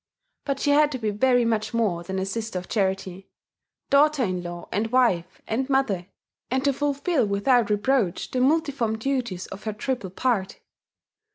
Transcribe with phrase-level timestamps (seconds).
[0.45, 3.29] But she had to be very much more than a Sister of Charity,
[3.91, 6.07] daughter in law and wife and mother,
[6.49, 10.59] and to fulfil without reproach the multiform duties of her triple part.